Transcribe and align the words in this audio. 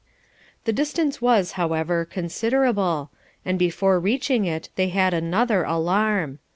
The 0.65 0.73
distance 0.73 1.21
was, 1.21 1.51
however, 1.51 2.05
considerable, 2.05 3.11
and 3.45 3.59
before 3.59 3.99
reaching 3.99 4.45
it 4.45 4.69
they 4.75 4.89
had 4.89 5.13
another 5.13 5.63
alarm. 5.63 6.39